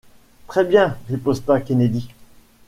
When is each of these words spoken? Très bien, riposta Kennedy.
Très 0.47 0.65
bien, 0.65 0.97
riposta 1.09 1.61
Kennedy. 1.61 2.09